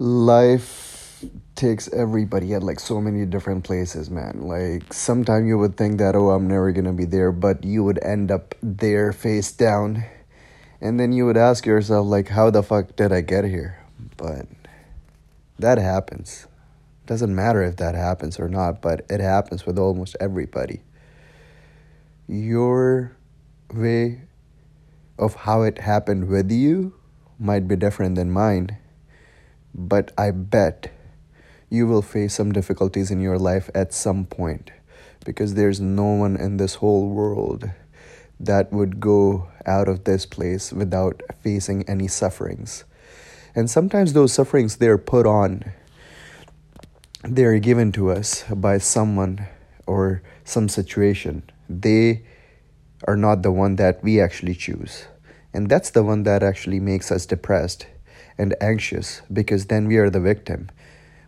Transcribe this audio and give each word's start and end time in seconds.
life 0.00 1.22
takes 1.54 1.92
everybody 1.92 2.54
at 2.54 2.62
like 2.62 2.80
so 2.80 3.02
many 3.02 3.26
different 3.26 3.64
places, 3.64 4.08
man. 4.08 4.40
Like 4.40 4.94
sometimes 4.94 5.46
you 5.46 5.58
would 5.58 5.76
think 5.76 5.98
that 5.98 6.16
oh, 6.16 6.30
I'm 6.30 6.48
never 6.48 6.72
gonna 6.72 6.94
be 6.94 7.04
there, 7.04 7.30
but 7.30 7.62
you 7.64 7.84
would 7.84 8.02
end 8.02 8.30
up 8.30 8.54
there 8.62 9.12
face 9.12 9.52
down, 9.52 10.04
and 10.80 10.98
then 10.98 11.12
you 11.12 11.26
would 11.26 11.36
ask 11.36 11.66
yourself 11.66 12.06
like, 12.06 12.28
how 12.28 12.48
the 12.48 12.62
fuck 12.62 12.96
did 12.96 13.12
I 13.12 13.20
get 13.20 13.44
here? 13.44 13.84
But 14.16 14.46
that 15.58 15.76
happens. 15.76 16.46
Doesn't 17.04 17.34
matter 17.34 17.62
if 17.62 17.76
that 17.76 17.94
happens 17.94 18.40
or 18.40 18.48
not, 18.48 18.80
but 18.80 19.04
it 19.10 19.20
happens 19.20 19.66
with 19.66 19.78
almost 19.78 20.16
everybody. 20.18 20.80
Your 22.26 23.14
way 23.74 24.22
of 25.18 25.34
how 25.34 25.62
it 25.62 25.76
happened 25.76 26.28
with 26.28 26.50
you 26.50 26.94
might 27.38 27.68
be 27.68 27.76
different 27.76 28.14
than 28.14 28.30
mine 28.30 28.78
but 29.74 30.12
I 30.18 30.30
bet 30.30 30.92
you 31.68 31.86
will 31.86 32.02
face 32.02 32.34
some 32.34 32.52
difficulties 32.52 33.10
in 33.10 33.20
your 33.20 33.38
life 33.38 33.70
at 33.74 33.92
some 33.92 34.24
point 34.24 34.70
because 35.24 35.54
there's 35.54 35.80
no 35.80 36.12
one 36.12 36.36
in 36.36 36.56
this 36.56 36.76
whole 36.76 37.08
world 37.08 37.70
that 38.38 38.72
would 38.72 39.00
go 39.00 39.48
out 39.66 39.88
of 39.88 40.04
this 40.04 40.26
place 40.26 40.72
without 40.72 41.22
facing 41.42 41.88
any 41.88 42.08
sufferings. 42.08 42.84
And 43.54 43.70
sometimes 43.70 44.12
those 44.12 44.32
sufferings 44.32 44.76
they're 44.76 44.98
put 44.98 45.26
on 45.26 45.72
they're 47.22 47.58
given 47.58 47.92
to 47.92 48.10
us 48.10 48.44
by 48.44 48.78
someone 48.78 49.46
or 49.86 50.22
some 50.44 50.68
situation. 50.68 51.42
They 51.68 52.22
are 53.06 53.16
not 53.16 53.42
the 53.42 53.52
one 53.52 53.76
that 53.76 54.02
we 54.02 54.20
actually 54.20 54.54
choose. 54.54 55.06
And 55.52 55.68
that's 55.68 55.90
the 55.90 56.02
one 56.02 56.22
that 56.22 56.42
actually 56.42 56.80
makes 56.80 57.12
us 57.12 57.26
depressed 57.26 57.86
and 58.38 58.54
anxious 58.60 59.22
because 59.32 59.66
then 59.66 59.86
we 59.86 59.96
are 59.96 60.10
the 60.10 60.20
victim. 60.20 60.70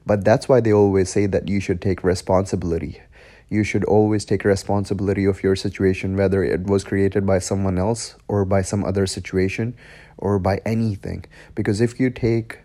But 0.05 0.24
that's 0.24 0.48
why 0.48 0.61
they 0.61 0.72
always 0.72 1.11
say 1.11 1.27
that 1.27 1.48
you 1.48 1.61
should 1.61 1.80
take 1.80 2.03
responsibility. 2.03 3.00
You 3.48 3.64
should 3.64 3.84
always 3.84 4.25
take 4.25 4.44
responsibility 4.44 5.25
of 5.27 5.42
your 5.42 5.55
situation, 5.56 6.17
whether 6.17 6.42
it 6.42 6.64
was 6.64 6.84
created 6.84 7.27
by 7.27 7.39
someone 7.39 7.78
else 7.78 8.17
or 8.27 8.44
by 8.44 8.62
some 8.62 8.84
other 8.84 9.06
situation 9.06 9.75
or 10.17 10.39
by 10.39 10.61
anything. 10.64 11.27
Because 11.55 11.80
if 11.80 12.00
you 12.00 12.11
take 12.11 12.61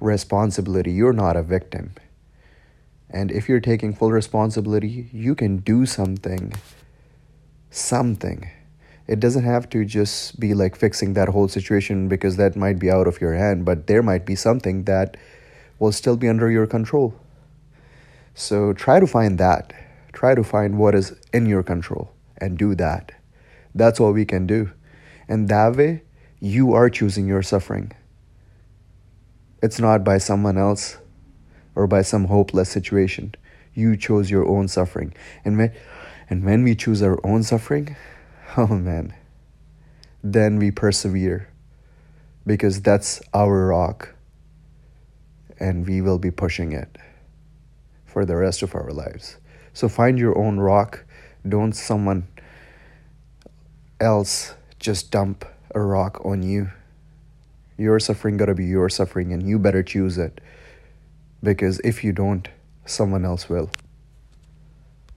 responsibility, 0.00 0.92
you're 0.92 1.12
not 1.12 1.36
a 1.36 1.42
victim. 1.42 1.94
And 3.08 3.30
if 3.30 3.48
you're 3.48 3.60
taking 3.60 3.94
full 3.94 4.10
responsibility, 4.10 5.08
you 5.12 5.34
can 5.34 5.58
do 5.58 5.86
something. 5.86 6.52
Something 7.70 8.50
it 9.06 9.20
doesn't 9.20 9.44
have 9.44 9.68
to 9.70 9.84
just 9.84 10.40
be 10.40 10.54
like 10.54 10.76
fixing 10.76 11.12
that 11.14 11.28
whole 11.28 11.48
situation 11.48 12.08
because 12.08 12.36
that 12.36 12.56
might 12.56 12.78
be 12.78 12.90
out 12.90 13.06
of 13.06 13.20
your 13.20 13.34
hand, 13.34 13.64
but 13.64 13.86
there 13.86 14.02
might 14.02 14.24
be 14.24 14.34
something 14.34 14.84
that 14.84 15.16
will 15.78 15.92
still 15.92 16.16
be 16.16 16.28
under 16.28 16.50
your 16.50 16.66
control. 16.66 17.14
So 18.34 18.72
try 18.72 19.00
to 19.00 19.06
find 19.06 19.38
that. 19.38 19.72
Try 20.12 20.34
to 20.34 20.42
find 20.42 20.78
what 20.78 20.94
is 20.94 21.14
in 21.32 21.46
your 21.46 21.62
control 21.62 22.12
and 22.38 22.56
do 22.56 22.74
that. 22.76 23.12
That's 23.74 24.00
all 24.00 24.12
we 24.12 24.24
can 24.24 24.46
do. 24.46 24.70
And 25.28 25.48
that 25.48 25.76
way, 25.76 26.02
you 26.40 26.72
are 26.72 26.88
choosing 26.88 27.26
your 27.26 27.42
suffering. 27.42 27.92
It's 29.62 29.78
not 29.78 30.04
by 30.04 30.18
someone 30.18 30.56
else 30.56 30.98
or 31.74 31.86
by 31.86 32.02
some 32.02 32.26
hopeless 32.26 32.68
situation. 32.68 33.34
You 33.74 33.96
chose 33.96 34.30
your 34.30 34.46
own 34.46 34.68
suffering. 34.68 35.14
And 35.44 35.58
when, 35.58 35.72
and 36.30 36.44
when 36.44 36.62
we 36.62 36.74
choose 36.74 37.02
our 37.02 37.18
own 37.26 37.42
suffering, 37.42 37.96
oh 38.56 38.68
man, 38.68 39.14
then 40.22 40.58
we 40.58 40.70
persevere 40.70 41.48
because 42.46 42.82
that's 42.82 43.22
our 43.32 43.66
rock 43.66 44.14
and 45.58 45.86
we 45.86 46.00
will 46.00 46.18
be 46.18 46.30
pushing 46.30 46.72
it 46.72 46.96
for 48.04 48.24
the 48.24 48.36
rest 48.36 48.62
of 48.62 48.74
our 48.74 48.90
lives. 48.90 49.38
So 49.72 49.88
find 49.88 50.18
your 50.18 50.36
own 50.38 50.60
rock. 50.60 51.04
Don't 51.48 51.72
someone 51.72 52.28
else 54.00 54.54
just 54.78 55.10
dump 55.10 55.44
a 55.74 55.80
rock 55.80 56.24
on 56.24 56.42
you. 56.42 56.70
Your 57.76 57.98
suffering 57.98 58.36
gotta 58.36 58.54
be 58.54 58.66
your 58.66 58.88
suffering 58.88 59.32
and 59.32 59.48
you 59.48 59.58
better 59.58 59.82
choose 59.82 60.16
it. 60.16 60.40
Because 61.42 61.80
if 61.80 62.04
you 62.04 62.12
don't, 62.12 62.48
someone 62.86 63.24
else 63.24 63.48
will. 63.48 63.70